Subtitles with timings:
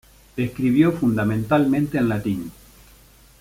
[0.35, 2.51] Escribió fundamentalmente en latín.